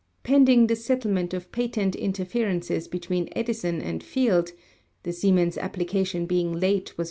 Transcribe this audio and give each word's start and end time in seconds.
Pending 0.23 0.65
the 0.65 0.75
settlement 0.75 1.31
of 1.31 1.51
patent 1.51 1.93
interferences 1.93 2.87
between 2.87 3.29
Edison 3.35 3.79
and 3.83 4.01
Field 4.03 4.51
(the 5.03 5.13
Siemens 5.13 5.59
application 5.59 6.25
being 6.25 6.53
late 6.53 6.97
was. 6.97 6.99